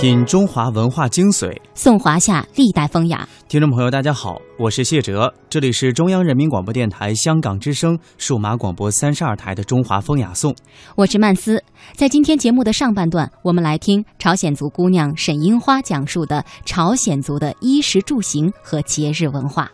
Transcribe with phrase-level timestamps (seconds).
[0.00, 3.28] 品中华文化精髓，颂华夏历代风雅。
[3.50, 10.52] 听众朋友，大家好，我是谢哲，这里是中央人民广播电台香港之声数码广播三十二台的《中华风雅颂》。
[10.96, 11.62] 我是曼斯。
[11.94, 19.70] 在今天节目的上半段，我们来听朝鲜族姑娘沈樱花讲述的朝鲜族的衣食住行和节日文化。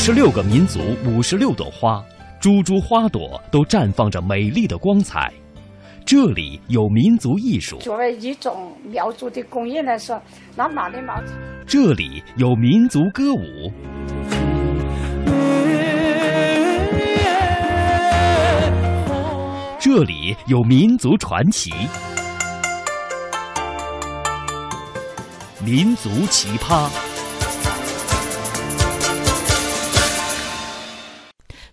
[0.00, 2.02] 十六个民族，五十六朵花，
[2.40, 5.30] 株株花朵都绽放着美丽的光彩。
[6.06, 7.76] 这里有民族艺术。
[7.80, 10.18] 作为一种苗族的工艺来说，
[10.54, 11.20] 那马的毛。
[11.66, 13.70] 这里有民族歌舞。
[19.78, 21.70] 这里有民族传奇。
[25.62, 26.88] 民族奇葩。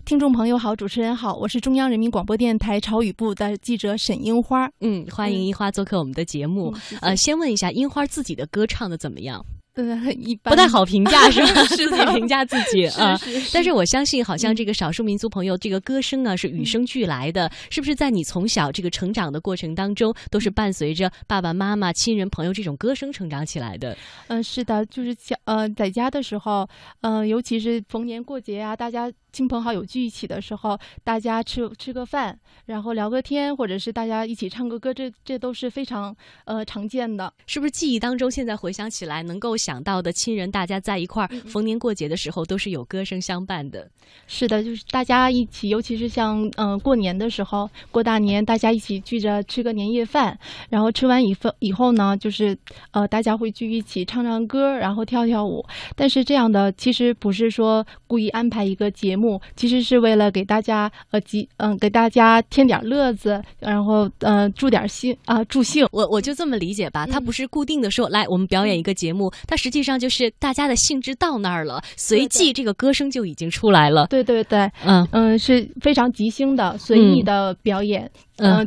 [0.06, 4.70] 听众朋友好，主持人好，我是中央人民广播电台朝语部的记者沈樱花。
[4.78, 6.72] 嗯，欢迎樱花做客我们的节目。
[7.00, 9.44] 呃，先问一下，樱花自己的歌唱的怎么样？
[9.74, 11.64] 呃，一般不太好评价是吧？
[11.74, 13.18] 自己评价自己啊。
[13.52, 23.98] 但是我相信，好像这个少数民族朋友这个歌声啊是与生俱来的，是不是在你从小这个成长的过程当中，都是伴随着爸爸妈妈、亲人朋友这种歌声成长起来的？
[24.28, 26.66] 嗯，是的，就是小呃在家的时候，
[27.00, 29.10] 嗯，尤其是逢年过节啊，大家。
[29.36, 32.34] 亲朋好友聚一起的时候，大家吃吃个饭，
[32.64, 37.30] 然后聊个天，或者是大家一起唱个歌，这这都是非常呃常见的。
[37.46, 43.86] 是不是记忆当中现在回想起来能够想到的亲人，大家在一块儿逢年过节的时候都是有歌声相伴的？
[44.26, 50.38] 是的，就是大家一起，尤其是像嗯过年的时候，过大年，大家一起聚着吃个年夜饭，
[50.70, 52.56] 然后吃完以后以后呢，就是
[52.92, 55.62] 呃大家会聚一起唱唱歌，然后跳跳舞。
[55.94, 59.25] 但是这样的其实不是说故意安排一个节目。
[59.56, 65.86] 其实是为了给大家呃，集嗯，给大家添点乐子，然后嗯，助点兴啊，助兴。
[65.92, 74.06] 我我就这么理解吧，它不是固定的说来我们表演一个节目，它实际上就是大家的兴致到那儿了，随即这个歌声就已经出来了。
[74.08, 78.04] 对对对，嗯嗯，是非常即兴的、随意的表演。
[78.04, 78.10] 嗯，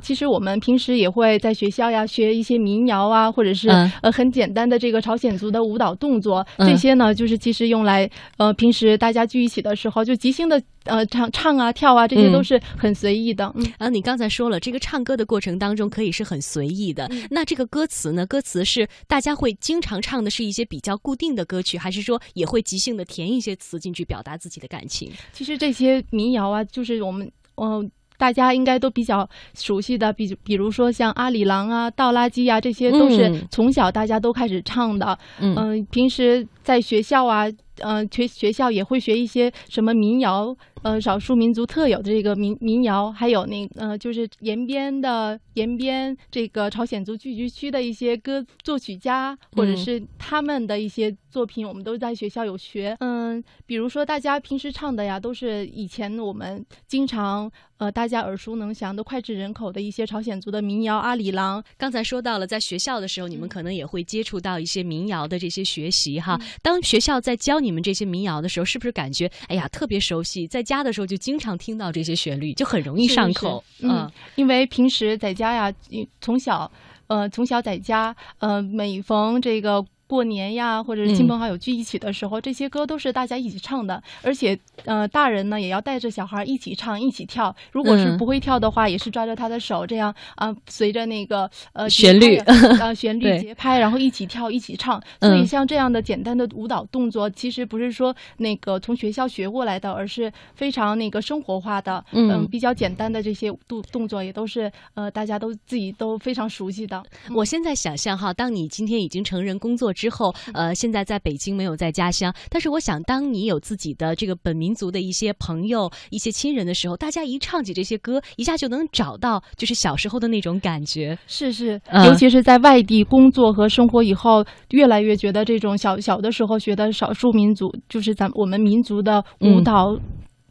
[0.01, 3.69] 其实我们平时也会在学校呀学一些民谣啊，或者是
[4.01, 13.51] 呃很简单的这个朝鲜族的舞蹈动作，这些呢就是其实用来呃平时大家聚一起的时候就即兴的呃唱唱啊跳啊，这些都是很随意的。
[13.55, 17.09] 嗯，啊，你刚才说了，这个唱歌的过程当中可以是很随意的。
[17.29, 18.25] 那这个歌词呢？
[18.25, 25.11] 歌词是大家会经常唱的是一些比较固定的歌曲，还是说也会即兴的填一些词进去表达自己的感情？
[25.31, 27.89] 其实这些民谣啊，就是我们嗯。
[28.19, 35.17] 大家应该都比较熟悉的，比比如说像阿里郎啊、倒垃圾啊，这些都是从小大家都开始唱的。
[35.39, 37.45] 嗯，平时在学校啊，
[37.77, 40.53] 嗯，学学校也会学一些什么民谣。
[40.81, 52.95] 呃，少数民族特有的这个民民谣，还有那呃，就是延边的延边这个朝鲜族聚居区的一些歌作曲家，或者是他们的一些作品，我们都在学校有学。
[52.99, 61.61] 嗯，比如说大家平时唱的呀，都是以前我们经常呃大家耳熟能详的脍炙人口的一些朝鲜族的民谣《阿里郎》。
[61.77, 66.39] 刚才说到了，在学校的时候，你们可能也会接触到一些民谣的这些学习哈。
[66.61, 70.47] 当学校在教你们这些民谣的时候，是不是感觉哎呀特别熟悉？
[70.47, 73.63] 在家的时候就经常听到这些旋律，就很容易上口。
[73.81, 75.73] 嗯，因为平时在家呀，
[76.21, 76.71] 从小，
[77.07, 79.83] 呃，从小在家，呃，每逢这个。
[80.09, 87.55] 过年呀，或者是亲朋好友聚一起的时候，这些歌都是大家一起唱的，而且，呃，大人呢也要带着小孩一起唱、一起跳。
[87.71, 92.37] 如果是不会跳的话，也是抓着他的手，这样啊，随着那个呃旋律，
[92.79, 94.99] 呃旋律节拍，然后一起跳、一起唱。
[95.21, 107.03] 所以像这样的简单的舞蹈动作，其实不是说那个从学校学过来的，而是非常那个生活化的，嗯，比较简单的这些动动作，也都是呃大家都自己都非常熟悉的。
[107.35, 109.93] 我现在想象哈，当你今天已经成人工作。
[109.99, 121.17] 之后，呃，现在在北京没有在家乡，但是我想，当你有自己的这个本民族的一些朋友、一些亲人的时候，大家一唱起这些歌，一下就能找到就是小时候的那种感觉。
[121.27, 129.97] 是是，尤其是在外地工作和生活以后，越来越觉得这种小小的时候学的少数民族，就是咱我们民族的舞蹈、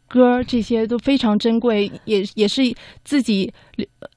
[0.07, 2.61] 歌这些都非常珍贵，也也是
[3.03, 3.51] 自己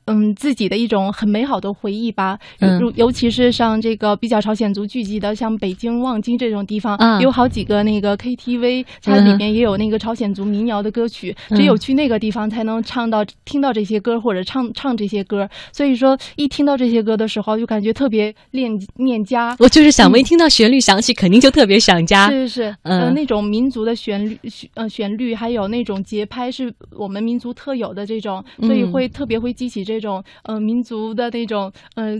[0.06, 2.38] 嗯，自己的一种很美好的回忆吧。
[2.60, 11.34] 嗯，尤其是像这个比较朝鲜族聚集的，像北京、望京这种地方，有好几个那个 KTV，它里面也有那个朝鲜族民谣的歌曲。
[11.50, 15.48] 只有去那个地方才能唱到、听到这些歌或者唱唱这些歌。
[15.72, 19.56] 所以说，一听到这些歌的时候，就感觉特别恋念家。
[19.60, 22.28] 我就是想，一听到旋律响起，肯定就特别想家。
[22.28, 24.36] 是是是，呃，那种民族的旋律，
[24.74, 29.91] 呃，旋律还有那种节拍，是我们民族特有的这种，所以会特别会激起这。
[29.92, 32.18] 这种呃民族的那种呃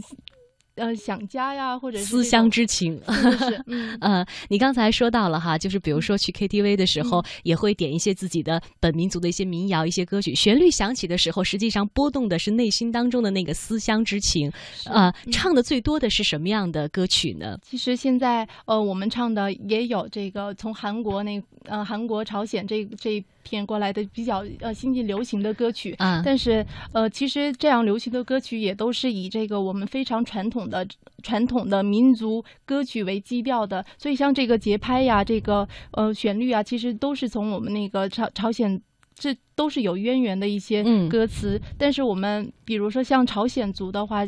[0.74, 2.98] 呃想家呀，或者思乡之情，
[3.38, 14.50] 是嗯呃，你刚才说到了哈，就是比如说去 KTV 的时候，也会点一些自己的本民族的一些民谣、一些歌曲，旋律响起的时候，实际上波动的是内心当中的那个思乡之情。
[14.86, 17.58] 呃，唱的最多的是什么样的歌曲呢？
[17.62, 23.22] 其实现在呃，我们唱的也有这个从韩国那呃韩国朝鲜这这。
[23.42, 30.86] 片过来的比较呃新晋流行的歌曲，嗯，但是呃其实这样流行的歌曲也都是以这个我们非常传统的
[31.22, 38.80] 传统的民族歌曲为基调的，所以像这个节拍呀，这个呃旋律啊，其实都是从我们那个朝朝鲜，
[39.14, 41.60] 这都是有渊源的一些歌词。
[41.76, 44.26] 但是我们比如说像朝鲜族的话。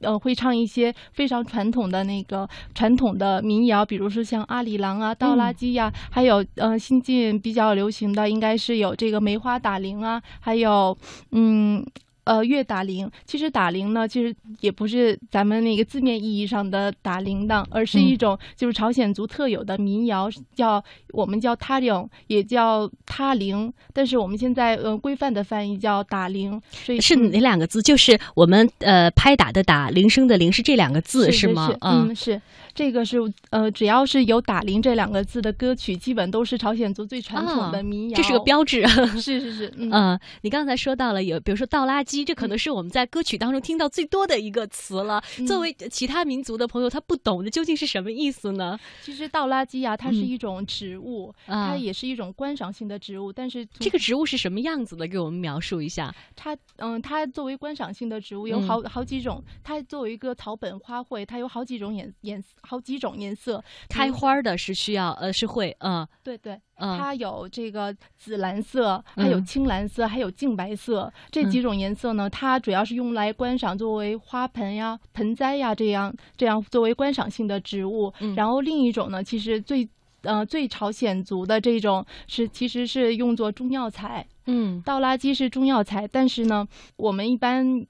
[0.00, 10.96] 呃，会唱一些非常传统的那个传统的民谣，比如说像阿里郎啊、倒垃圾呀，还有呃，新近比较流行的应该是有这个梅花打铃啊，还有
[11.32, 11.84] 嗯。
[12.30, 20.80] 呃，乐打铃，其实打铃呢，其实也不是咱们那个字面意义上的打铃铛，而是一种就是朝鲜族特有的民谣，叫
[21.12, 27.82] 我们叫他铃，也叫他铃，但是我们现在呃规范的翻译叫打铃，所以是哪两个字？
[27.82, 31.74] 就是我们呃拍打的打，铃声的铃，是这两个字是吗？
[31.80, 32.40] 嗯，是。
[32.74, 33.18] 这个是
[33.50, 38.16] 呃，只要是有“打铃”这两个字的歌曲，基本都是朝鲜族最传统的民谣。
[38.16, 38.86] 这是个标志。
[39.20, 45.22] 是是是，嗯，你刚才说到了有，比如说倒垃圾，这可能是我们在歌曲当中听到最多的一个词了。
[45.46, 48.78] 作为其他民族的朋友，他不懂的究竟是什么意思呢？
[49.02, 53.32] 其实倒垃圾呀，它是一种植物，它也是一种观赏性的植物。
[53.32, 55.06] 但是这个植物是什么样子的？
[55.06, 56.14] 给我们描述一下。
[56.36, 59.42] 它嗯，它作为观赏性的植物有好好几种。
[59.64, 62.48] 它作为一个草本花卉，它有好几种颜颜色。
[62.62, 66.06] 好几种颜色，开花的是需要呃是会嗯。
[66.22, 71.12] 对对，它有这个紫蓝色，还有青蓝色，还有净白色。
[71.30, 78.12] 这几种颜色呢，它主要是用来观赏，作为花盆呀、盆栽呀这样这样作为观赏性的植物。
[78.36, 79.88] 然后另一种呢，其实最
[80.22, 84.26] 呃最朝鲜族的这种是其实是用作中药材。
[84.46, 86.66] 嗯，倒垃圾是中药材，但是呢，
[86.96, 87.86] 我们一般。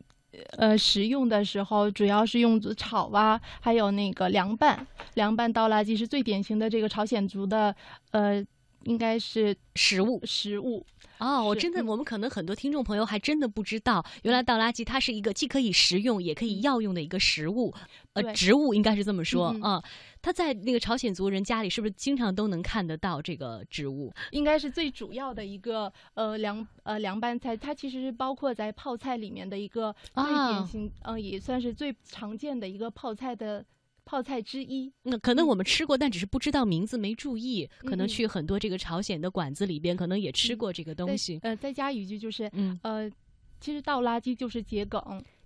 [0.56, 7.74] 呃，食用的时候主要是用炒啊，还有那个凉拌，凉拌倒垃圾是最典型的这个朝鲜族的，
[8.12, 8.44] 呃，
[8.84, 10.86] 应该是食物食物。
[11.20, 17.72] 哦，我真的，我们可能很多听众朋友还真的不知道，原来倒垃圾它是一个既可以食用也可以药用的一个食物，
[18.14, 19.82] 呃，植物应该是这么说啊。
[20.22, 24.12] 它在那个朝鲜族人家里是不是经常都能看得到这个植物？
[24.32, 33.64] 应该是最主要的一个呃凉呃凉拌菜，它其实是包括在泡菜里面的一个最典型，嗯，也算是最常见的一个泡菜的。
[34.04, 37.68] 泡菜之一，那可能我们吃过，但只是不知道名字，没注意。
[37.84, 41.38] 可能去很多这个朝鲜的馆子里边，可能也吃过这个东西。
[41.42, 43.10] 呃，再加一句就是，嗯，呃，
[43.60, 45.00] 其实倒垃圾就是桔梗，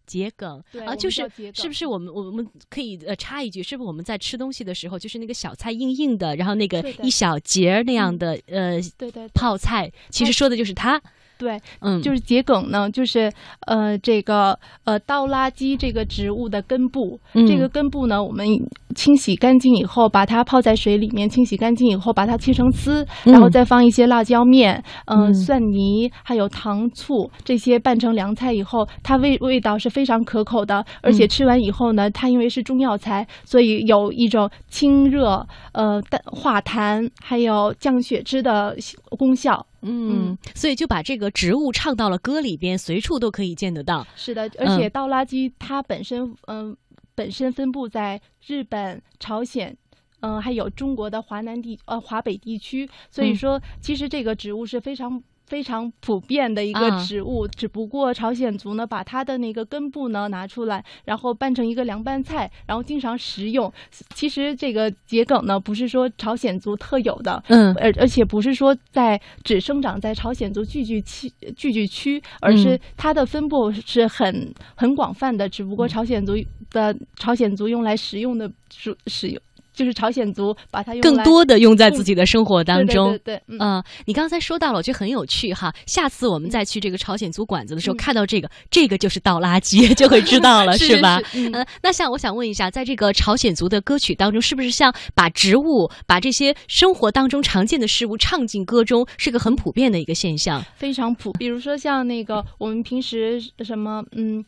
[0.06, 11.02] 桔梗啊，就是是不是我们我们可以呃插一句，是不是我们在吃东西的时候，就是那个小菜硬硬的，然后那个一小节那样的呃，对对，泡菜，其实说的就是它。
[11.38, 13.31] 对，嗯，就是桔梗呢，就是
[13.66, 18.46] 呃，这个呃，倒垃圾这个植物的根部，这个根部呢，我们
[18.94, 38.76] 清洗干净以后，把它泡在水里面，清洗干净以后，把它切成丝，然后再放一些辣椒面、嗯，蒜泥，还有糖醋这些拌成凉菜以后，它味味道是非常可口的，而且吃完以后呢，它因为是中药材，所以有一种清热、呃淡化痰，还有降血脂的
[39.14, 39.66] 功效。
[39.82, 44.06] 嗯，所以就把这个植物唱到了歌里边，随处都可以见得到。
[44.16, 46.76] 是的，而且倒垃圾它本身，嗯，
[47.14, 49.76] 本身分布在日本、朝鲜，
[50.20, 55.22] 嗯，还有中国的华南地呃华北地区，所以说其实这个植物是非常。
[55.46, 63.72] 非常普遍的一个植物，只不过朝鲜族呢，把它的那个根部呢拿出来，然后拌成一个凉拌菜，然后经常食用。
[64.15, 75.48] 其实这个桔梗呢，不是说朝鲜族特有的，嗯，而而且不是说在只生长在朝鲜族聚居区聚居区，而是它的分布是很很广泛的。
[75.48, 76.34] 只不过朝鲜族
[76.70, 79.41] 的朝鲜族用来食用的食食用。
[79.74, 83.10] 就是朝鲜族把它用更多的用在自己的生活当中。
[83.10, 85.74] 对对对，嗯，你刚才说到了，我觉得很有趣哈。
[85.86, 91.20] 下次我们再去这个朝鲜族馆子的时候，看到这个，这个就是倒垃圾， 就会知道了，是吧？
[91.34, 100.64] 嗯，那像我想问一下，在这个朝鲜族的歌曲当中，是不是像把植物、把这些生活当中常见的事物唱进歌中，是个很普遍的一个现象？
[100.76, 104.44] 非常普，比如说像那个我们平时什么，嗯。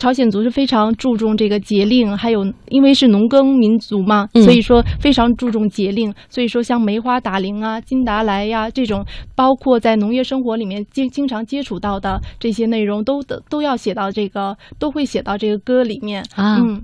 [0.00, 6.12] 朝鲜族是非常注重这个节令，还有因为是农耕民族嘛，所以说非常注重节令。
[6.30, 9.04] 所以说像梅花打铃啊、金达莱呀这种，
[9.36, 16.56] 包括在农业生活里面经经常接触到的这些内容，都都都要写到这个，都会写到这个歌里面啊。
[16.56, 16.82] 嗯，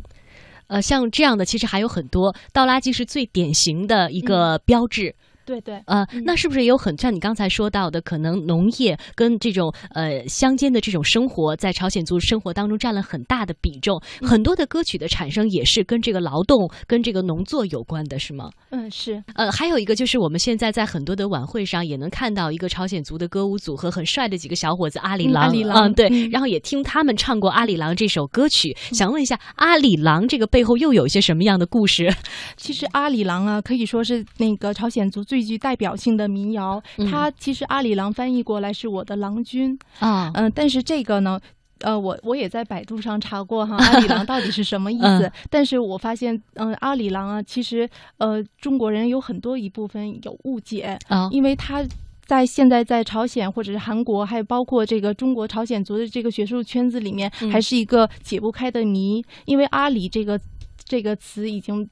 [0.67, 5.15] 呃，像这样的其实还有很多，倒垃圾是最典型的一个标志。
[5.47, 18.51] 对对，呃，那是不是也有很像你刚才说到的，可能农业跟这种呃乡间的这种生活，在朝鲜族生活当中占了很大的比重，很多的歌曲的产生也是跟这个劳动、跟这个农作有关的，是吗？
[18.71, 19.23] 嗯，是。
[19.37, 32.13] 呃，还有一个就是我们现在在很多的晚会上也能看到一个朝鲜族的歌舞组合，很帅的几个小伙子阿里郎，阿里郎，嗯，对，然后也听他们唱过《阿里郎》这首歌曲，想问一下，阿里郎这个背后又有一些什么样的故事？
[32.57, 36.17] 其实阿里郎啊，可以说是那个朝鲜族最具代表性。
[36.17, 41.39] 的民谣，它其实阿里郎翻译过来是我的郎君啊，嗯，但是这个呢，
[41.81, 45.31] 呃，我我也在百度上查过哈， 阿里郎到底是什么意思？
[45.51, 51.85] 但是我发现，嗯，阿里郎啊，其实呃，中国人有很多一部分有误解啊，因为他
[52.25, 60.41] 在现在在朝鲜或者是韩国，还有包括这个中国朝鲜族的这个学术圈子里面，还是一个解不开的谜，因为阿里这个
[60.85, 61.87] 这个词已经。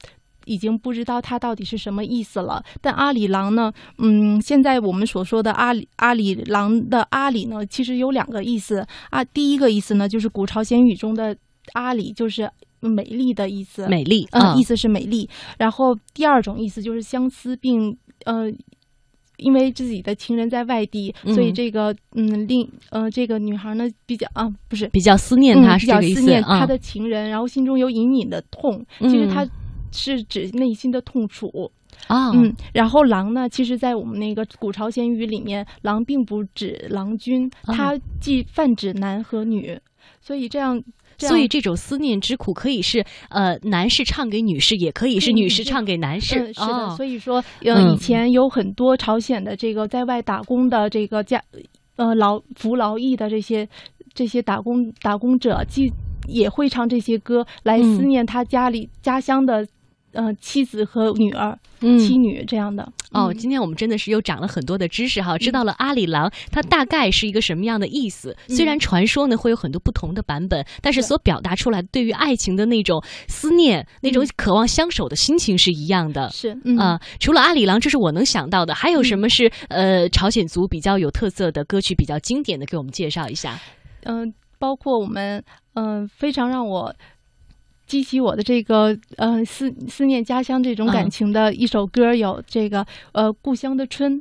[0.45, 2.63] 已经不知道它到底是什么意思了。
[2.81, 3.71] 但阿里郎呢？
[3.97, 9.23] 嗯，现在我们所说的阿里阿里郎的阿里呢，其实有两个意思啊。
[9.23, 11.35] 第一个意思呢，就是古朝鲜语中的
[11.73, 12.49] 阿里，就是
[12.79, 15.27] 美丽的意思，美丽，嗯，意思是美丽。
[15.57, 18.51] 然后第二种意思就是相思，并呃，
[19.37, 28.85] 因为自己的情人在外地，所以这个嗯，另呃，这个女孩呢比较啊，不是比较思念他，比较思念他的情人，然后心中有隐隐的痛。
[28.99, 29.47] 其实他。
[29.95, 31.71] 是指内心的痛楚
[32.07, 39.79] 啊，嗯，然后狼呢，其实，在我们那个古朝鲜语里面，狼并不指郎君，它既泛指男和女，
[40.19, 40.79] 所以这样，
[41.17, 46.95] 所以这种思念之苦可以是呃，男士唱给女士，也可以是女士唱给男士，是的。
[46.97, 51.41] 所以说，呃，以前有很多朝鲜的这个在外打工的这个家，
[51.95, 53.67] 呃，劳服劳役的这些
[54.13, 55.89] 这些打工打工者，既
[56.27, 59.65] 也会唱这些歌来思念他家里家乡的。
[60.15, 63.33] 嗯，妻子和女儿，嗯妻女这样的哦。
[63.33, 68.35] 今天我们真的是又长了很多的知识哈，知道了阿里郎它大概是一个什么样的意思。
[68.47, 76.29] 虽然传说呢会有很多不同的版本，但是所表达出来对于爱情的那种思念、那种渴望相守的心情是一样的。
[76.29, 78.73] 是啊，除了阿里郎，这是我能想到的。
[78.73, 83.59] 还有什么是呃朝鲜族比较有特色的歌曲，比较经典的，给我们介绍一下？
[84.03, 85.43] 嗯，包括我们
[85.73, 86.95] 嗯非常让我。
[87.85, 94.17] 激起我的这个呃思思念家乡这种感情的一首歌，有这个呃《故乡的春》。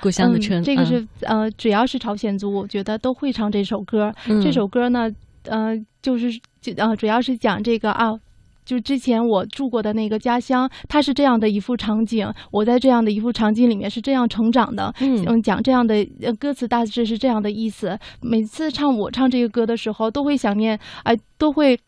[0.00, 4.10] 故乡的春，这个是呃，只要是朝鲜族，我觉得都会唱这首歌。
[4.42, 5.06] 这首歌呢，
[5.44, 6.32] 呃，就是
[6.62, 8.18] 就呃，主要是讲这个啊，
[8.64, 12.26] 就之前我住过的那个家乡，它是这样的一幅场景。
[12.50, 14.92] 我在这样的一幅场景里面是这样成长的。
[15.00, 16.06] 嗯，讲这样的
[16.38, 17.98] 歌词大致是这样的意思。
[18.22, 21.78] 每次唱我唱这个歌的时候，都会想念，哎，都会。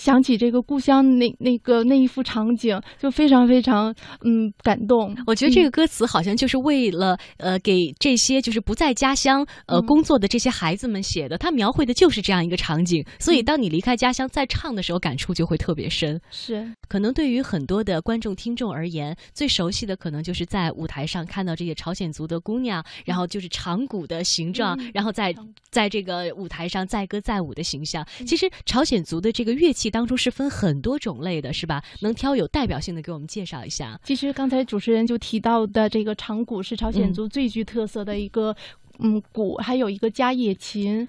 [0.00, 5.14] 想起这个故乡那那个那一幅场景，就非常非常嗯感动。
[5.26, 13.04] 我觉得这个歌词好像就是为了呃给这些就是不在家乡呃工作的这些孩子们写的，他描绘的就是这样一个场景。
[13.18, 16.18] 所以当你离开家乡再唱的时候，感触就会特别深。
[16.30, 25.34] 是，可能对于很多的观众听众而言，最熟悉的可能就是在舞台上看到这些朝鲜族的姑娘，然后就是长鼓的形状，然后在
[25.70, 28.02] 在这个舞台上载歌载舞的形象。
[28.26, 29.89] 其实朝鲜族的这个乐器。
[29.90, 31.82] 器当中是分很多种类的，是吧？
[32.02, 33.98] 能挑有代表性的给我们介绍一下？
[34.04, 38.54] 其实刚才主持人就提到的这个长鼓是朝鲜族最具特色的一个
[39.00, 41.06] 嗯鼓，还有一个家业琴。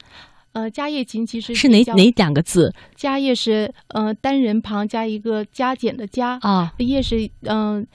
[0.53, 2.73] 呃，家业琴其实是哪哪两个字？
[2.95, 7.87] 家业是呃单人旁加一个加减的加啊，叶是嗯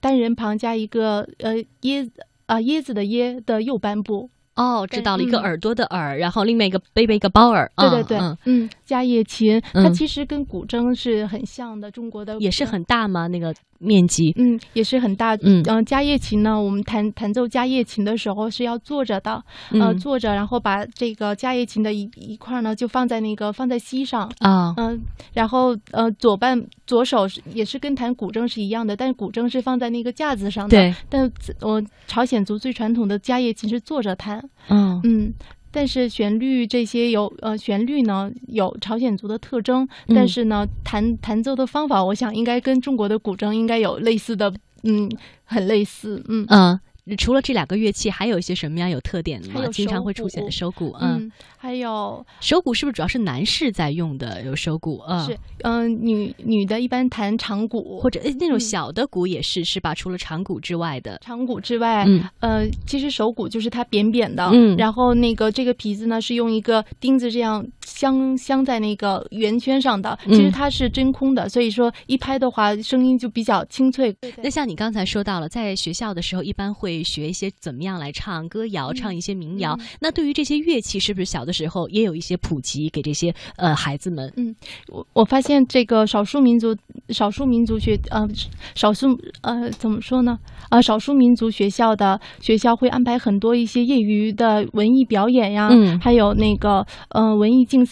[0.00, 2.10] 单人旁加一个呃椰
[2.46, 4.30] 啊椰子的椰的右半部。
[4.54, 7.70] 哦，知道了一个耳朵的耳，然后另外一个背背一个包耳。
[7.76, 13.26] 对对对，嗯，家叶琴，它其实跟古筝是很像的，中国的也是很大吗？
[13.28, 14.32] 那个面积？
[14.36, 15.34] 嗯，也是很大。
[15.42, 25.00] 嗯嗯，家叶琴呢，我们弹弹奏家叶琴的时候是要坐着的，呃，坐着，然后把这个家叶琴的一一块呢，就放在那个放在膝上啊，嗯，
[25.32, 30.76] 然后呃，左半左手是也是跟弹古筝是一样的，但是古筝是放在那个架子上的。
[30.76, 34.42] 对，但我朝鲜族最传统的家叶琴是坐着弹。
[34.68, 35.34] 嗯嗯，
[35.72, 44.52] 但是旋律这些有呃旋律呢有朝鲜族的特征，但是呢弹弹奏的方法，我想应该跟中国的古筝应该有类似的，
[44.84, 45.10] 嗯，
[45.44, 46.78] 很类似，嗯嗯。
[47.18, 49.66] 除了这两个乐器，还有一些什么样有特点的吗？
[49.72, 54.40] 经常会出现的手鼓，嗯，还有手鼓是不是主要是男士在用的？
[54.44, 59.92] 有手鼓，嗯，是，嗯，女女的一般弹长鼓或者那种小的鼓也是，是吧？
[59.94, 67.66] 除了长鼓之外的，长鼓之外，嗯，呃，其实手鼓就是它扁扁的，嗯，然后那个这个皮子呢是用一个钉子这样
[68.02, 74.14] 镶镶在那个圆圈上的，其实它是真空的，所以说一拍的话声音就比较清脆。
[74.42, 77.02] 那像你刚才说到了，在学校的时候一般会。
[77.12, 79.78] 学一些怎么样来唱歌谣，唱一些民谣。
[80.00, 84.32] 那对于这些乐器，是不是小的时候也有一些普及给这些呃孩子们？
[84.36, 84.54] 嗯，
[84.88, 86.74] 我我发现这个少数民族
[87.10, 88.26] 少数民族学呃
[88.74, 89.08] 少数
[89.42, 90.38] 呃怎么说呢？
[90.70, 95.68] 啊，少数民族学校的学校会安排很多一些业余的文艺表演呀，
[96.00, 97.91] 还有那个呃文艺竞赛。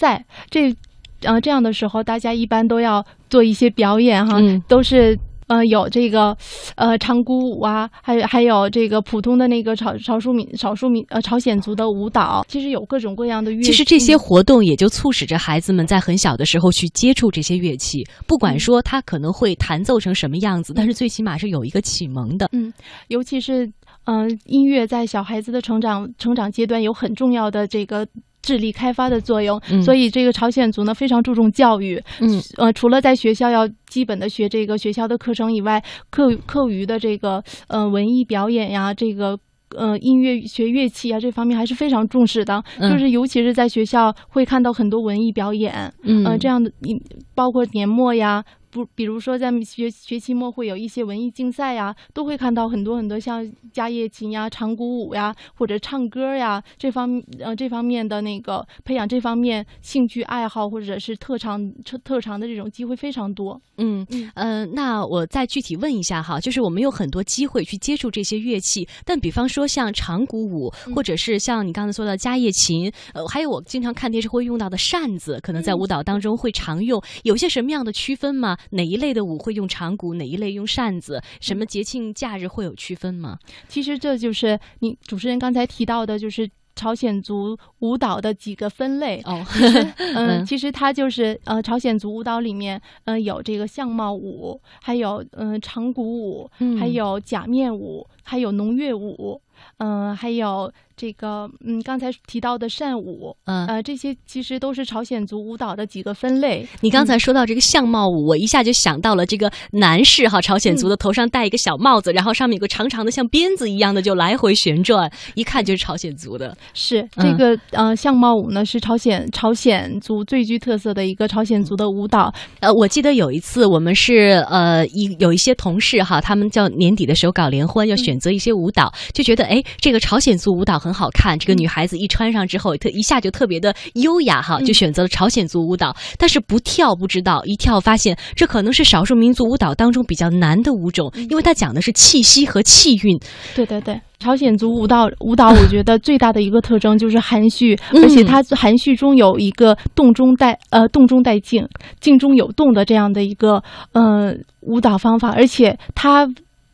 [0.51, 0.75] 这
[1.23, 4.39] 呃这样的时候，大家一般都要做一些表演哈，
[4.69, 5.19] 都是。
[5.51, 6.37] 呃，有这个，
[6.77, 13.65] 呃，长鼓舞啊，还有还有这个普通的那个少少数民少数民呃朝鲜族的舞蹈，其实有各种各样的乐器。
[13.65, 22.49] 其实这些活动也就促使着孩子们在很小的时候去接触这些乐器，不管说他可能会弹奏成什么样子，但是最起码是有一个启蒙的。
[22.53, 22.73] 嗯，
[23.09, 23.69] 尤其是
[24.05, 28.07] 嗯，音乐在小孩子的成长成长阶段有很重要的这个。
[28.43, 32.03] 智力开发的作用，所以这个朝鲜族呢非常注重教育。
[32.21, 39.39] 嗯，呃，除了在学校要基本的学这个学校的课程以外，课课余的这个呃文艺表演呀，这个
[39.77, 42.63] 呃音乐学乐器啊这方面还是非常重视的。
[42.79, 46.95] 就是尤其是在学校会看到很多文艺表演，嗯，这样的你
[47.35, 48.45] 包括年末呀。
[48.71, 63.61] 不，比如说在学学期末会有一些文艺竞赛呀，都会看到很多很多像家叶琴呀、长鼓舞呀，或者唱歌呀这方呃这方面的那个培养这方面兴趣爱好或者是特长特特长的这种机会非常多。
[63.79, 78.57] 嗯嗯呃，那我再具体问一下哈，就是我们有很多机会去接触这些乐器，但比方说像长鼓舞，或者是像你刚才说的家叶琴，呃，还有我经常看电视会用到的扇子，可能在舞蹈当中会常用，有些什么样的区分吗？
[78.71, 81.23] 哪一类的舞会用长鼓，哪一类用扇子？
[81.41, 83.39] 什么节庆假日会有区分吗？
[83.69, 89.45] 其实这就是你主持人刚才提到的，就是朝鲜族舞蹈的几个分类哦。
[90.15, 99.41] 嗯，其实它就是呃，朝鲜族舞蹈里面，嗯，有这个相貌舞，还有嗯长鼓舞，还有假面舞，还有农乐舞，
[99.79, 100.73] 嗯，还有。
[101.01, 106.69] 这个嗯，刚才提到的扇舞，嗯呃，这些其实都是朝鲜族舞蹈的几个分类。
[106.83, 116.55] 你刚才说到这个相貌舞，我一下就想到了这个男士哈，朝鲜族的头上戴一个小帽子，然后上面有个长长的像鞭子一样的，就来回旋转，一看就是朝鲜族的。
[116.75, 122.31] 是这个呃，相貌舞呢是朝鲜朝鲜族最具特色的一个朝鲜族的舞蹈。
[122.61, 130.90] 呃，我记得有一次我们是呃一有一些同事哈，他们叫年底的时候搞联欢，要选择一些舞蹈，就觉得哎，这个朝鲜族舞蹈很。
[130.91, 135.95] 很好看，这个女孩子一穿上之后，特一下就特别的优雅哈，就选择了朝鲜族舞蹈。
[136.19, 143.17] 但是不跳不知道，一跳发现这可能是少数民族舞蹈当中比较难的舞种，因为它讲的是气息和气韵。
[143.55, 151.65] 对对对，朝鲜族舞蹈舞蹈， 我觉得最大的一个特征就是含蓄，而且它含蓄中有一个动中带呃动中带静，
[152.01, 156.27] 静中有动的这样的一个呃舞蹈方法，而且它。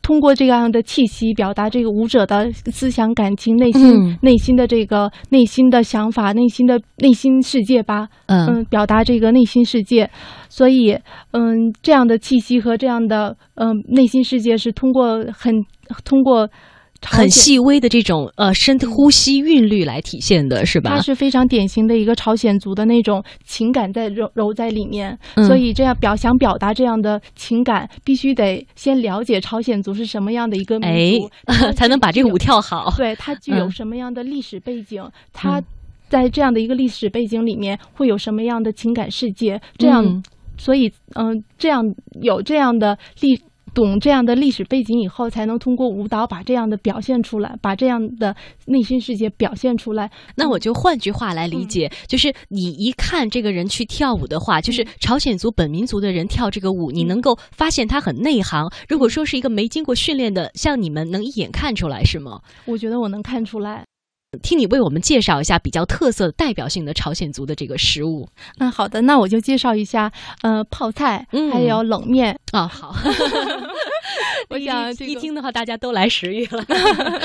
[0.06, 8.06] 通过这样的气息表达这个舞者的思想感情、内心内心的这个内心的想法、内心的内心世界吧。
[8.26, 10.08] 嗯，表达这个内心世界，
[10.48, 10.96] 所以
[11.32, 15.52] 嗯，这样的气息和这样的嗯内心世界是通过很
[16.04, 16.48] 通过。
[17.02, 20.90] 很细微的这种呃深呼吸韵律来体现的是吧？
[20.90, 31.30] 它是非常典型的一个朝鲜族的那种情感在揉揉在里面，所以这样表想表达这样的情感，必须得先了解朝鲜族是什么样的一个民族，
[31.76, 32.92] 才能把这个舞跳好。
[32.96, 35.02] 对，它具有什么样的历史背景？
[35.32, 35.62] 它
[36.08, 39.60] 在这样的一个历史背景里面会有什么样的情感世界？
[39.76, 40.22] 这样，
[40.56, 41.82] 所以嗯，这样
[42.22, 43.40] 有这样的历。
[43.76, 48.34] 懂这样的历史背景以后，才能通过舞蹈把这样的表现出来，把这样的
[48.64, 50.10] 内心世界表现出来。
[50.34, 58.66] 那我就换句话来理解，就是你一看这个人去跳舞的话，就是朝鲜族本民族的人跳这个舞，你能够发现他很内行。
[58.88, 62.40] 如果说是一个没经过训练的，像你们能一眼看出来是吗？
[62.64, 63.84] 我觉得我能看出来。
[64.42, 68.28] 听你为我们介绍一下比较特色、代表性的朝鲜族的这个食物。
[68.58, 70.10] 嗯，好的，那我就介绍一下，
[70.42, 72.66] 呃，泡菜，还有冷面啊。
[72.66, 72.94] 好，
[74.50, 76.64] 我想一听的话，大家都来食欲了。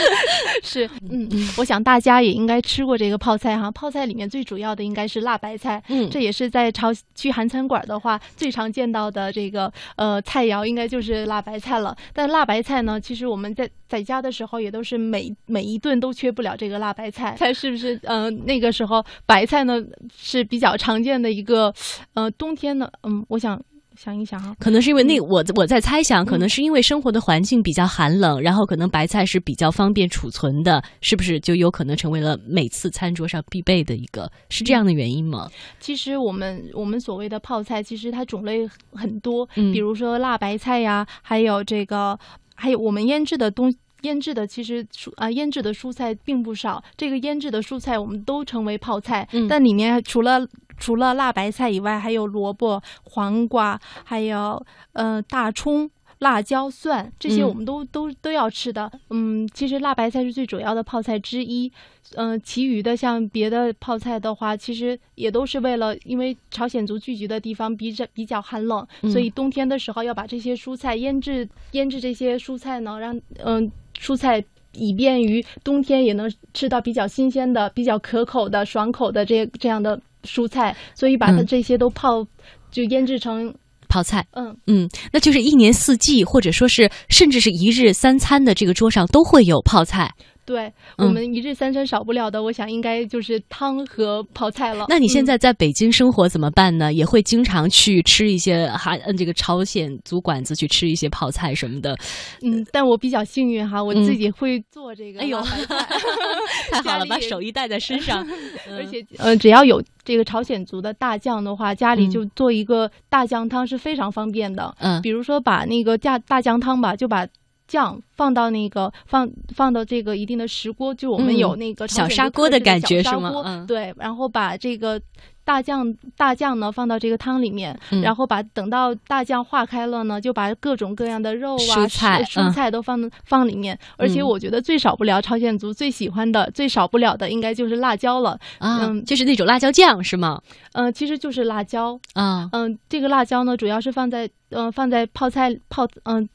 [0.63, 3.69] 是，嗯，我想大家也应该吃过这个泡菜哈。
[3.69, 11.95] 泡菜里面最主要的应该是辣白菜，嗯，这也是在朝去韩餐馆的话最常见到的这个呃菜肴，应该就是辣白菜了。
[12.13, 17.11] 但辣白菜呢，其实我们在在家的时候也都是每每一顿都缺不了这个辣白。
[17.11, 17.99] 菜菜是不是？
[18.03, 19.83] 嗯，那个时候白菜呢
[20.15, 21.73] 是比较常见的一个，
[22.13, 22.89] 呃，冬天呢。
[23.03, 23.61] 嗯，我想
[24.03, 34.27] 想一想哈，可能是因为那我我在猜想，可能是因为生活的环境比较寒冷，然后可能白菜是比较方便储存的，是不是就有可能成为了每次餐桌上必备的一个？
[34.49, 35.47] 是这样的原因吗？
[35.79, 42.17] 其实我们我们所谓的泡菜，其实它种类很多，比如说辣白菜呀，还有这个，
[42.55, 43.71] 还有我们腌制的东。
[44.01, 46.83] 腌制的其实蔬啊，腌制的蔬菜并不少。
[46.95, 58.91] 这个腌制的蔬菜我们都称为泡菜，但里面除了除了辣白菜以外，还有萝卜、黄瓜，还有呃大葱、辣椒、蒜，这些我们都都都要吃的。
[59.11, 61.71] 嗯，其实辣白菜是最主要的泡菜之一。
[62.15, 73.71] 嗯，其余的像别的泡菜的话，其实也都是为了，因为朝鲜族聚集的地方比较比较寒冷，所以冬天的时候要把这些蔬菜腌制腌制这些蔬菜呢，让嗯。
[74.01, 82.25] 蔬菜以便于冬天也能吃到比较新鲜的、比较可口的、爽口的这这样的蔬菜，所以把它这些都泡
[82.71, 83.53] 就腌制成
[83.87, 84.25] 泡菜。
[84.31, 90.09] 嗯嗯，那就是一年四季，或者说是甚至是一日三餐的这个桌上都会有泡菜。
[90.51, 94.85] 对我们一日三餐少不了的，我想应该就是汤和泡菜了。
[94.89, 96.91] 那你现在在北京生活怎么办呢？
[96.91, 101.97] 也会经常去吃一些韩嗯这个朝鲜族馆子去吃一些泡菜什么的。
[102.41, 105.21] 嗯，但我比较幸运哈，我自己会做这个。
[105.21, 105.39] 哎呦，
[106.69, 108.27] 太好了， 把手艺带在身上。
[108.77, 114.75] 而且呃，只要有这个朝鲜族的大酱的话，家里就做一个大酱汤是非常方便的。
[114.79, 117.25] 嗯，比如说把那个大大酱汤吧，就把。
[117.71, 123.63] 酱放到那个放放到这个一定的石锅，就我们有那个小砂锅的感觉是吗？
[123.65, 125.01] 对，然后把这个
[125.45, 133.77] 大酱大酱呢放到这个汤里面，然后把等到大酱化开了呢，就把各种各样的肉啊、蔬菜、蔬菜都放放里面。
[133.95, 138.37] 而且我觉得最少不了朝鲜族最喜欢的、最少不了的应该就是辣椒了。
[138.59, 140.41] 嗯，就是那种辣椒酱是吗？
[140.73, 142.49] 嗯，其实就是辣椒啊。
[142.51, 146.27] 嗯，这个辣椒呢，主要是放在嗯放在泡菜泡嗯。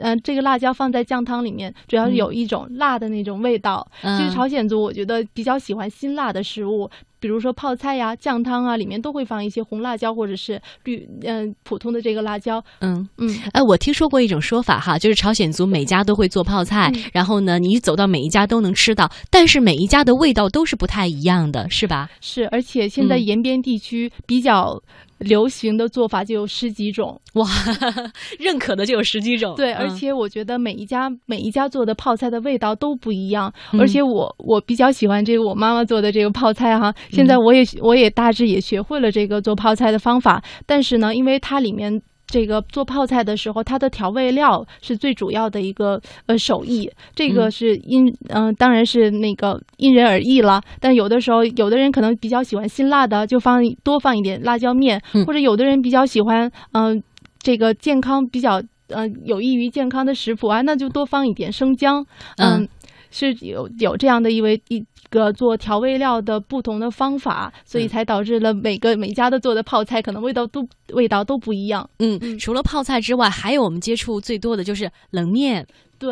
[0.00, 3.86] 嗯，这个辣椒放在酱汤里面，主要是有一种辣的那种味道。
[4.00, 6.90] 其实朝鲜族我觉得比较喜欢辛辣的食物，
[7.22, 12.62] 比如说泡菜呀、酱汤啊，里面都会放一些红辣椒或者是绿嗯普通的这个辣椒。
[12.80, 22.10] 嗯嗯，哎，我听说过一种说法哈，就是朝鲜族每家都会做泡菜，然后呢，你走到每一家都能吃到，但是每一家的味道都是不太一样的，是吧？
[22.20, 24.82] 是，而且现在延边地区比较。
[25.22, 27.46] 流行的做法就有十几种哇，
[28.40, 29.54] 认可的就有十几种。
[29.54, 33.52] 对，而且我觉得每一家每一家做的泡菜的味道都不一样。
[33.78, 36.92] 而且我我比较喜欢这个我妈妈做的这个泡菜哈。
[37.12, 42.02] 现在我也我也大致也学会了这个做泡菜的方法，但是呢，因为它里面。
[42.24, 50.58] 这个做泡菜的时候，它的调味料是最主要的一个呃手艺，这个是因嗯，当然是那个因人而异了。
[50.80, 57.02] 但有的时候，有的人可能比较喜欢辛辣的，就放多放一点辣椒面；或者有的人比较喜欢嗯，
[57.38, 62.02] 这个健康比较嗯有益于健康的食谱啊，那就多放一点生姜。
[62.38, 62.66] 嗯，
[63.12, 64.84] 是有有这样的一位一。
[65.10, 71.86] 个做调味料的不同的方法，所以才导致了每个每家的做的泡菜可能味道都味道都不一样。
[71.98, 75.66] 嗯，除了泡菜之外，还有我们接触最多的就是冷面。
[76.02, 76.10] 对，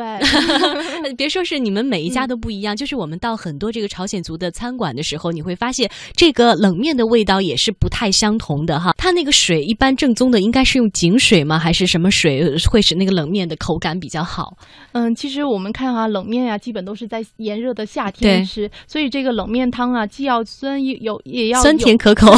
[1.19, 8.95] 别说是你们每一家都不一样，就是我们到很多这个朝鲜族的餐馆的时候，你会发现这个冷面的味道也是不太相同的哈。
[8.97, 11.59] 它那个水一般正宗的应该是用井水吗？
[11.59, 14.57] 还是什么水会使那个冷面的口感比较好？
[14.93, 22.33] 嗯，其实我们看哈，冷面呀，基本都是在炎热的夏天吃，所以这个冷面汤啊，既要酸有也要酸甜可口，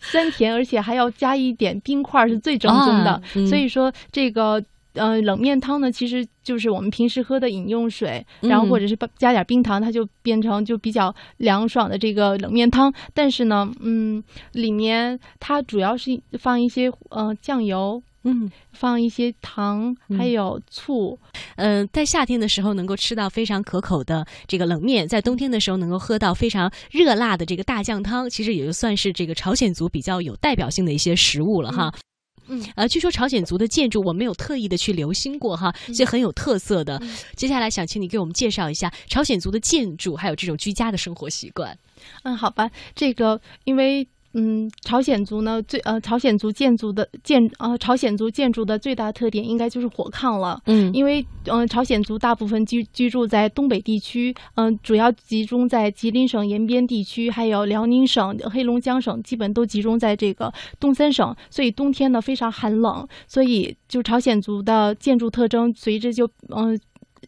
[0.00, 3.20] 酸甜，而且还要加一点冰块是最正宗的。
[3.46, 4.64] 所以说这个。
[4.94, 12.92] 呃，冷面汤呢，其实就是我们平时喝的饮用水，然后或者是加点冰糖，它就变成就比较凉爽的这个冷面汤。
[13.14, 14.22] 但是呢，嗯，
[14.52, 21.18] 里面它主要是放一些呃酱油，嗯，放一些糖，还有醋。
[21.56, 31.92] 嗯，在夏天的时候能够吃到非常可口的这个冷面，在冬天的时候能够喝到非常热辣的这个大酱汤，其实也就算是这个朝鲜族比较有代表性的一些食物了哈。
[31.94, 32.00] 嗯，
[32.76, 37.00] 呃，据说朝鲜族的建筑我没有特意的去留心过哈，这很有特色的。
[37.36, 41.76] 接下来想请你给我们介绍一下朝鲜族的建筑，还有这种居家的生活习惯。
[42.22, 44.06] 嗯，好吧，这个因为。
[44.32, 50.60] 嗯，朝鲜族呢，最呃，朝鲜族建筑的建呃，朝鲜族建筑的最大特点应该就是火炕了。
[50.66, 66.78] 嗯，因为嗯，朝鲜族大部分居居住在东北地区，嗯，主要集中在吉林省延边地区，还有辽宁省、黑龙江省，基本都集中在这个东三省，所以冬天呢非常寒冷，所以就朝鲜族的建筑特征随之就嗯。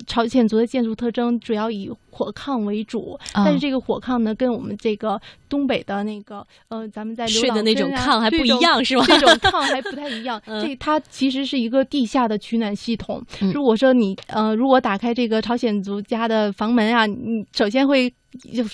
[0.06, 9.04] 朝鲜族的建筑特征主要以火炕为主，但是这个火炕呢，跟我们这个东北的那个呃，咱们在睡的那种炕还不一样，是吗？
[9.06, 10.40] 这种炕还不太一样。
[10.46, 13.22] 这它其实是一个地下的取暖系统。
[13.52, 18.12] 如果说你呃，如果打开这个朝鲜族家的房门啊，你首先会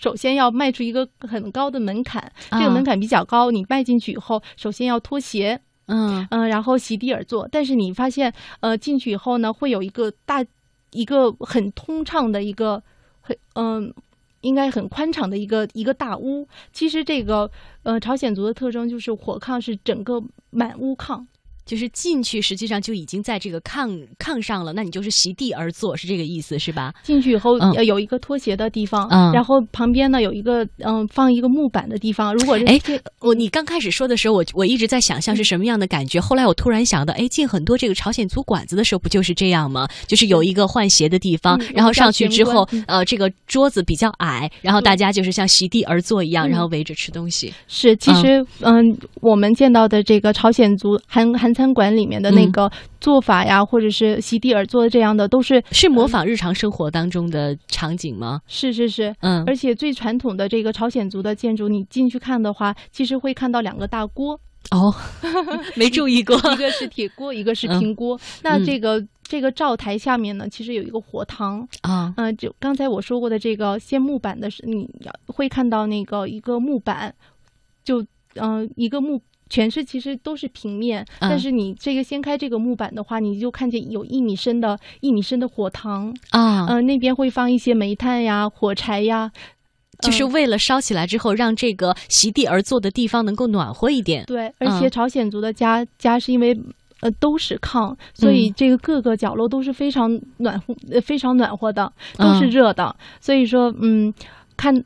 [0.01, 7.49] 首先要迈出一个很高的门槛，这个门槛比较高，你迈进去以后，首先要脱鞋，嗯嗯，然后席地而坐。
[7.51, 10.45] 但是你发现呃，进去以后呢，会有一个大。
[10.91, 12.83] 一个很通畅的一个
[13.21, 13.93] 很嗯，
[14.41, 16.47] 应该很宽敞的一个一个大屋。
[16.73, 17.51] 其实这个
[17.83, 21.27] 呃，朝鲜族的特征就是火炕是整个满屋炕。
[21.69, 23.87] 就是进去，实际上就已经在这个炕
[24.19, 24.73] 炕上了。
[24.73, 26.95] 那你就是席地而坐，是这个意思，是吧？
[27.03, 32.35] 进去以后有一个脱鞋的地方，然后旁边呢有一个嗯放一个木板的地方。
[32.35, 32.81] 如果是哎，
[33.21, 36.19] 我你刚开始说的时候，我我一直在想象是什么样的感觉。
[36.19, 39.87] 后来我突然想到，哎，进很多这个朝鲜族馆子的时候，不就是这样吗？
[40.07, 47.53] 就是有一个换鞋的地方，然后上去之后，呃，这个桌子比较矮，然后大家就是像席地而坐一样，然后围着吃东西。
[47.67, 48.83] 是，其实嗯，
[49.21, 51.58] 我们见到的这个朝鲜族韩韩。
[51.59, 58.41] 餐馆里面的那个做法呀，或者是席地而坐的这样的，都是是模仿日常生活当中的场景吗？
[58.47, 64.39] 是是是，嗯，而且最传统的这个朝鲜族的建筑，你进去看的话，其实会看到两个大锅。
[64.71, 64.95] 哦，
[65.75, 68.17] 没注意过， 一个是铁锅，一个是平锅。
[68.43, 74.89] 那这个这个灶台下面呢，其实有一个火塘啊，嗯，就刚才我说过的这个掀木板的是，你
[75.27, 77.13] 会看到那个一个木板，
[77.83, 78.05] 就
[78.37, 79.21] 嗯一个木。
[79.51, 89.31] 全是其实都是平面，但是你这个掀开这个木板的话，你就看见有一米深的一米深的火塘啊，嗯，那边会放一些煤炭呀、火柴呀，
[90.01, 94.25] 就是为了烧起来之后，让这个席地而坐的地方能够暖和一点。
[94.27, 96.57] 对，而且朝鲜族的家家是因为
[97.01, 102.95] 呃都是炕，所以这个各个角落都是非常暖和、非常暖和的，都是热的。
[103.21, 104.13] 所以说，嗯，
[104.57, 104.85] 看。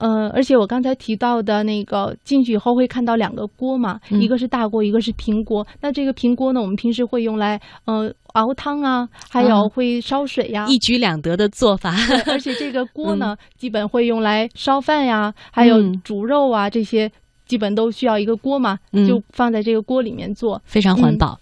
[0.00, 5.66] 呃，而且我刚才提到的那个进去以后会看到两个锅嘛，一个是大锅，一个是平锅。
[5.82, 11.94] 那这个平锅呢，我们平时会用来呃熬汤啊，还有会烧水呀，一举两得的做法。
[12.26, 17.12] 而且这个锅呢，基本会用来烧饭呀，还有煮肉啊这些，
[17.46, 21.38] 基本都需要一个锅嘛，就放在这个锅里面做，非常环保。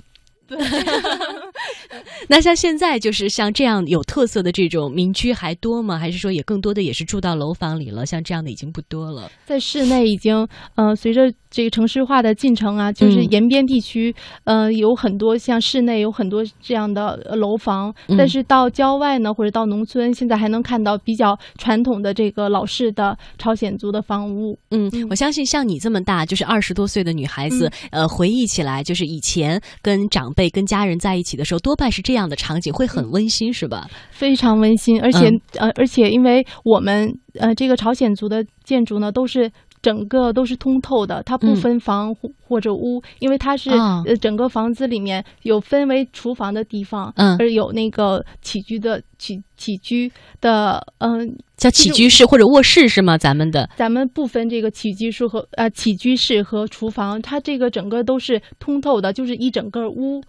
[0.49, 0.59] 对。
[2.29, 5.99] 那像现在就是像这样有特色的这种民居还多吗？
[5.99, 8.05] 还是说也更多的也是住到楼房里了？
[8.05, 9.31] 像这样的已经不多了。
[9.47, 17.95] 在室内已经，呃，随着这个城市化的进程啊，就是延边地区，呃，有很多像室内有很多这样的楼房。
[18.17, 24.59] 但是到郊外呢，或者到农村，现在还能看到比较传统的这个老式的朝鲜族的房屋。
[24.71, 33.89] 嗯，我相信像你这么大，就是二十多岁的女孩子，呃，回忆起来，就是以前跟长辈、跟家人在一起的时候，多半是这样的场景，会很温馨，是吧？
[34.11, 39.51] 非常温馨，而且呃，而且因为我们呃，这个朝鲜族的建筑呢，都是。
[39.81, 53.17] 整个都是通透的，它不分房或者屋，因为它是呃整个房子里面有分为厨房的地方，嗯，而有那个起居的起起居的，嗯，叫起居室或者卧室是吗？
[53.17, 60.21] 咱们的咱们不分这个起居室和呃起居室和厨房，它这个整个都是通透的，就是一整个屋。